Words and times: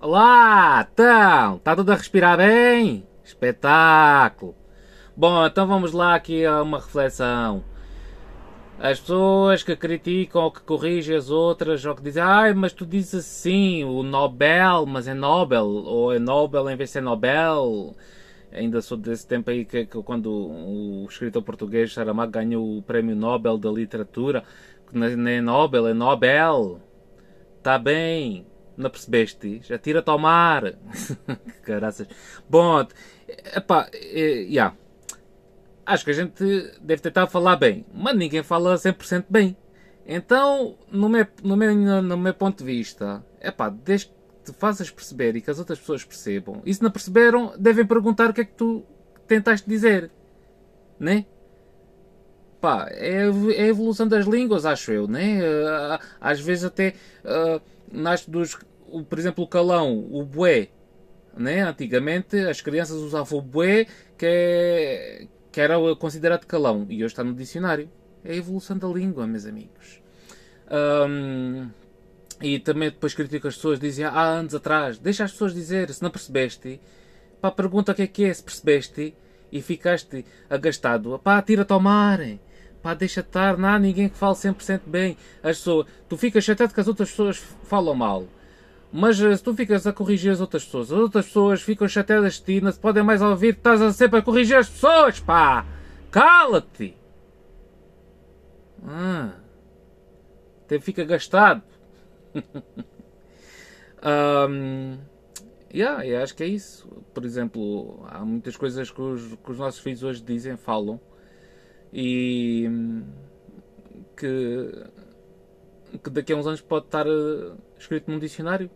Olá, 0.00 0.86
então, 0.92 1.56
está 1.56 1.74
tudo 1.74 1.90
a 1.90 1.94
respirar 1.94 2.36
bem? 2.36 3.06
Espetáculo! 3.24 4.54
Bom, 5.16 5.46
então 5.46 5.66
vamos 5.66 5.92
lá 5.92 6.14
aqui 6.14 6.44
a 6.44 6.62
uma 6.62 6.78
reflexão. 6.78 7.64
As 8.78 9.00
pessoas 9.00 9.62
que 9.62 9.74
criticam 9.74 10.42
ou 10.42 10.50
que 10.50 10.60
corrigem 10.60 11.16
as 11.16 11.30
outras, 11.30 11.86
ou 11.86 11.94
que 11.94 12.02
dizem, 12.02 12.22
ai, 12.22 12.52
mas 12.52 12.72
tu 12.72 12.84
dizes 12.84 13.14
assim, 13.14 13.84
o 13.84 14.02
Nobel, 14.02 14.84
mas 14.84 15.08
é 15.08 15.14
Nobel, 15.14 15.64
ou 15.64 16.12
é 16.12 16.18
Nobel 16.18 16.68
em 16.68 16.76
vez 16.76 16.90
de 16.90 16.94
ser 16.94 17.00
Nobel. 17.00 17.94
Ainda 18.52 18.82
sou 18.82 18.98
desse 18.98 19.26
tempo 19.26 19.50
aí 19.50 19.64
que, 19.64 19.86
que 19.86 20.02
quando 20.02 20.30
o 20.30 21.06
escritor 21.08 21.42
português 21.42 21.94
Saramago 21.94 22.32
ganhou 22.32 22.78
o 22.78 22.82
Prémio 22.82 23.16
Nobel 23.16 23.56
da 23.56 23.70
Literatura, 23.70 24.44
que 24.86 24.98
não 24.98 25.06
é 25.06 25.40
Nobel, 25.40 25.86
é 25.86 25.94
Nobel. 25.94 26.80
Está 27.58 27.78
bem, 27.78 28.44
não 28.76 28.90
percebeste? 28.90 29.60
Já 29.62 29.78
tira-te 29.78 30.08
ao 30.08 30.18
mar. 30.18 30.74
Caraças. 31.62 32.08
Bom, 32.48 32.86
epá, 33.28 33.88
é, 33.92 34.42
yeah. 34.42 34.76
acho 35.86 36.04
que 36.04 36.10
a 36.10 36.14
gente 36.14 36.44
deve 36.80 37.02
tentar 37.02 37.26
falar 37.26 37.56
bem, 37.56 37.84
mas 37.92 38.16
ninguém 38.16 38.42
fala 38.42 38.74
100% 38.74 39.26
bem. 39.28 39.56
Então, 40.06 40.76
no 40.90 41.08
meu, 41.08 41.26
no 41.42 41.56
meu, 41.56 42.02
no 42.02 42.16
meu 42.16 42.34
ponto 42.34 42.58
de 42.58 42.64
vista, 42.64 43.24
epá, 43.40 43.70
desde 43.70 44.08
que 44.08 44.52
te 44.52 44.58
faças 44.58 44.90
perceber 44.90 45.34
e 45.36 45.40
que 45.40 45.50
as 45.50 45.58
outras 45.58 45.78
pessoas 45.78 46.04
percebam, 46.04 46.60
e 46.66 46.74
se 46.74 46.82
não 46.82 46.90
perceberam, 46.90 47.54
devem 47.58 47.86
perguntar 47.86 48.30
o 48.30 48.34
que 48.34 48.42
é 48.42 48.44
que 48.44 48.52
tu 48.52 48.84
tentaste 49.26 49.68
dizer. 49.68 50.10
Né? 51.00 51.24
Pá, 52.64 52.88
é, 52.92 53.26
é 53.56 53.62
a 53.64 53.66
evolução 53.66 54.08
das 54.08 54.24
línguas, 54.24 54.64
acho 54.64 54.90
eu, 54.90 55.06
né? 55.06 55.38
Às 56.18 56.40
vezes 56.40 56.64
até 56.64 56.94
uh, 57.22 57.60
nasce 57.92 58.30
dos. 58.30 58.56
Por 59.06 59.18
exemplo, 59.18 59.44
o 59.44 59.46
calão, 59.46 59.98
o 60.10 60.24
bué. 60.24 60.68
Né? 61.36 61.60
Antigamente 61.60 62.38
as 62.38 62.62
crianças 62.62 62.96
usavam 62.96 63.38
o 63.38 63.42
bué, 63.42 63.84
que, 64.16 64.24
é, 64.24 65.26
que 65.52 65.60
era 65.60 65.74
considerado 65.96 66.46
calão, 66.46 66.86
e 66.88 67.04
hoje 67.04 67.12
está 67.12 67.22
no 67.22 67.34
dicionário. 67.34 67.90
É 68.24 68.32
a 68.32 68.36
evolução 68.36 68.78
da 68.78 68.88
língua, 68.88 69.26
meus 69.26 69.44
amigos. 69.44 70.00
Um, 71.06 71.68
e 72.40 72.58
também 72.60 72.88
depois 72.88 73.12
critico 73.12 73.46
as 73.46 73.56
pessoas, 73.56 73.78
dizem 73.78 74.06
há 74.06 74.22
anos 74.22 74.54
atrás, 74.54 74.96
deixa 74.96 75.24
as 75.24 75.32
pessoas 75.32 75.52
dizer, 75.52 75.92
se 75.92 76.02
não 76.02 76.10
percebeste, 76.10 76.80
pá, 77.42 77.50
pergunta 77.50 77.92
o 77.92 77.94
que 77.94 78.02
é 78.02 78.06
que 78.06 78.24
é, 78.24 78.32
se 78.32 78.42
percebeste, 78.42 79.14
e 79.52 79.62
ficaste 79.62 80.24
agastado, 80.50 81.16
pá, 81.22 81.40
tira-te 81.40 81.72
ao 81.72 81.78
mar, 81.78 82.18
pá, 82.84 82.92
deixa 82.92 83.20
estar, 83.20 83.56
não 83.56 83.70
há 83.70 83.78
ninguém 83.78 84.10
que 84.10 84.16
fale 84.16 84.34
100% 84.34 84.82
bem. 84.84 85.16
As 85.42 85.56
pessoas, 85.56 85.86
tu 86.06 86.18
ficas 86.18 86.44
chateado 86.44 86.74
que 86.74 86.80
as 86.80 86.86
outras 86.86 87.08
pessoas 87.08 87.38
falam 87.38 87.94
mal. 87.94 88.26
Mas 88.92 89.18
eh, 89.18 89.34
se 89.34 89.42
tu 89.42 89.54
ficas 89.54 89.86
a 89.86 89.92
corrigir 89.92 90.30
as 90.30 90.40
outras 90.42 90.66
pessoas, 90.66 90.92
as 90.92 90.98
outras 90.98 91.24
pessoas 91.24 91.62
ficam 91.62 91.88
chateadas 91.88 92.34
de 92.34 92.42
ti, 92.42 92.60
não 92.60 92.70
se 92.70 92.78
podem 92.78 93.02
mais 93.02 93.22
ouvir, 93.22 93.54
estás 93.54 93.80
a 93.80 93.90
sempre 93.90 94.18
a 94.18 94.22
corrigir 94.22 94.58
as 94.58 94.68
pessoas, 94.68 95.18
pá! 95.18 95.64
Cala-te! 96.10 96.94
Ah, 98.86 99.32
até 100.66 100.78
fica 100.78 101.04
gastado. 101.04 101.62
um, 104.04 104.98
yeah, 105.72 106.22
acho 106.22 106.36
que 106.36 106.42
é 106.42 106.48
isso. 106.48 106.86
Por 107.14 107.24
exemplo, 107.24 108.04
há 108.10 108.22
muitas 108.26 108.58
coisas 108.58 108.90
que 108.90 109.00
os, 109.00 109.36
que 109.42 109.50
os 109.50 109.56
nossos 109.56 109.80
filhos 109.80 110.02
hoje 110.02 110.22
dizem, 110.22 110.54
falam, 110.58 111.00
e 111.94 112.68
que, 114.16 114.68
que 116.02 116.10
daqui 116.10 116.32
a 116.32 116.36
uns 116.36 116.46
anos 116.46 116.60
pode 116.60 116.86
estar 116.86 117.06
uh, 117.06 117.56
escrito 117.78 118.10
num 118.10 118.18
dicionário. 118.18 118.68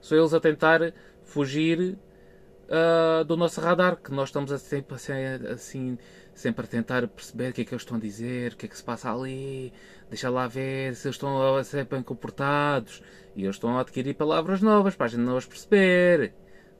São 0.00 0.16
eles 0.16 0.32
a 0.32 0.40
tentar 0.40 0.94
fugir 1.24 1.98
uh, 2.68 3.24
do 3.24 3.36
nosso 3.36 3.60
radar, 3.60 3.96
que 3.96 4.12
nós 4.12 4.28
estamos 4.28 4.52
sempre 4.62 4.94
assim, 4.94 5.12
assim, 5.52 5.98
sempre 6.32 6.64
a 6.64 6.68
tentar 6.68 7.08
perceber 7.08 7.50
o 7.50 7.52
que 7.52 7.62
é 7.62 7.64
que 7.64 7.74
eles 7.74 7.82
estão 7.82 7.96
a 7.96 8.00
dizer, 8.00 8.52
o 8.52 8.56
que 8.56 8.66
é 8.66 8.68
que 8.68 8.76
se 8.76 8.84
passa 8.84 9.12
ali, 9.12 9.72
deixa 10.08 10.30
lá 10.30 10.46
ver 10.46 10.94
se 10.94 11.08
eles 11.08 11.16
estão 11.16 11.56
a 11.56 11.64
ser 11.64 11.84
bem 11.86 12.02
comportados 12.04 13.02
e 13.34 13.42
eles 13.42 13.56
estão 13.56 13.76
a 13.76 13.80
adquirir 13.80 14.14
palavras 14.14 14.62
novas 14.62 14.94
para 14.94 15.06
a 15.06 15.08
gente 15.08 15.22
não 15.22 15.36
as 15.36 15.44
perceber. 15.44 16.32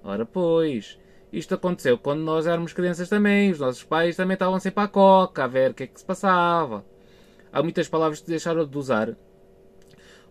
Ora 0.03 0.25
pois, 0.25 0.99
isto 1.33 1.55
aconteceu 1.55 1.97
quando 1.97 2.21
nós 2.21 2.47
éramos 2.47 2.73
crianças 2.73 3.09
também. 3.09 3.51
Os 3.51 3.59
nossos 3.59 3.85
pais 3.85 4.17
também 4.17 4.35
estavam 4.35 4.59
sempre 4.59 4.83
à 4.83 4.89
coca 4.89 5.45
a 5.45 5.47
ver 5.47 5.71
o 5.71 5.75
que 5.75 5.85
é 5.85 5.87
que 5.87 5.99
se 5.99 6.05
passava. 6.05 6.85
Há 7.53 7.63
muitas 7.63 7.89
palavras 7.89 8.21
que 8.21 8.29
deixaram 8.29 8.67
de 8.67 8.79
usar, 8.79 9.17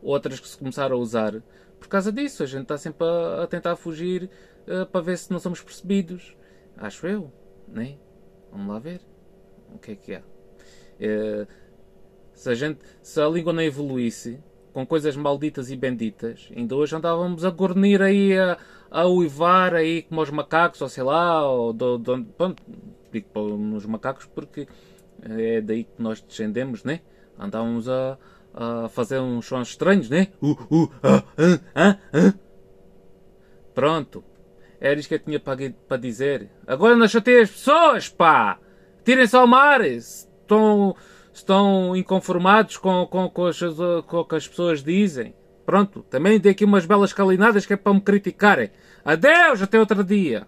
outras 0.01 0.39
que 0.39 0.47
se 0.47 0.57
começaram 0.57 0.95
a 0.95 0.99
usar 0.99 1.41
por 1.79 1.87
causa 1.87 2.11
disso. 2.11 2.43
A 2.43 2.45
gente 2.45 2.63
está 2.63 2.77
sempre 2.77 3.05
a, 3.05 3.43
a 3.43 3.47
tentar 3.47 3.75
fugir 3.75 4.29
uh, 4.67 4.85
para 4.85 5.01
ver 5.01 5.17
se 5.17 5.31
não 5.31 5.39
somos 5.39 5.61
percebidos. 5.61 6.35
Acho 6.77 7.07
eu, 7.07 7.31
né? 7.67 7.97
Vamos 8.51 8.67
lá 8.67 8.79
ver 8.79 9.01
o 9.73 9.77
que 9.77 9.91
é 9.91 9.95
que 9.95 10.15
há. 10.15 10.21
Uh, 10.21 11.47
se, 12.33 12.49
a 12.49 12.55
gente, 12.55 12.79
se 13.01 13.19
a 13.21 13.27
língua 13.27 13.53
não 13.53 13.61
evoluísse 13.61 14.41
com 14.73 14.85
coisas 14.85 15.15
malditas 15.15 15.71
e 15.71 15.75
benditas, 15.75 16.49
ainda 16.55 16.75
hoje 16.75 16.95
andávamos 16.95 17.43
a 17.43 17.49
gornir 17.49 18.01
aí 18.01 18.37
a 18.37 18.57
a 18.91 19.07
uivar 19.07 19.75
aí 19.75 20.03
como 20.03 20.21
os 20.21 20.31
macacos, 20.31 20.81
ou 20.81 20.89
sei 20.89 21.03
lá, 21.03 21.47
ou 21.47 21.71
do, 21.71 21.97
do, 21.97 22.25
pronto, 22.25 22.63
digo 23.11 23.27
nos 23.57 23.85
macacos 23.85 24.25
porque 24.25 24.67
é 25.21 25.61
daí 25.61 25.83
que 25.83 26.01
nós 26.01 26.21
descendemos, 26.21 26.83
né? 26.83 27.01
Andávamos 27.37 27.87
a, 27.87 28.17
a 28.53 28.89
fazer 28.89 29.19
uns 29.19 29.45
sons 29.45 29.69
estranhos, 29.69 30.09
né? 30.09 30.29
Uh, 30.41 30.51
uh, 30.51 30.91
ah, 31.03 31.23
ah, 31.37 31.59
ah, 31.75 31.97
ah. 32.13 32.33
Pronto. 33.73 34.23
Era 34.81 34.99
isto 34.99 35.09
que 35.09 35.15
eu 35.15 35.19
tinha 35.19 35.39
para 35.39 35.97
dizer. 35.97 36.49
Agora 36.65 36.95
não 36.95 37.07
chatei 37.07 37.41
as 37.41 37.51
pessoas, 37.51 38.07
pá! 38.07 38.57
Tirem-se 39.03 39.35
ao 39.35 39.45
mar! 39.45 39.81
Estão, 39.81 40.95
estão 41.39 41.95
inconformados 41.95 42.77
com, 42.77 43.05
com, 43.07 43.29
com, 43.29 43.45
as, 43.45 43.59
com 44.05 44.17
o 44.17 44.25
que 44.25 44.35
as 44.35 44.47
pessoas 44.47 44.83
dizem. 44.83 45.33
Pronto, 45.65 46.01
também 46.09 46.39
dei 46.39 46.51
aqui 46.51 46.65
umas 46.65 46.85
belas 46.85 47.13
calinadas 47.13 47.65
que 47.65 47.73
é 47.73 47.77
para 47.77 47.93
me 47.93 48.01
criticarem. 48.01 48.71
Adeus, 49.03 49.61
até 49.61 49.79
outro 49.79 50.03
dia. 50.03 50.47